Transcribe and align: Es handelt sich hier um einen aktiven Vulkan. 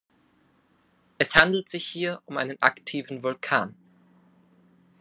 Es 1.19 1.35
handelt 1.35 1.69
sich 1.69 1.85
hier 1.85 2.23
um 2.25 2.37
einen 2.37 2.59
aktiven 2.59 3.21
Vulkan. 3.21 3.75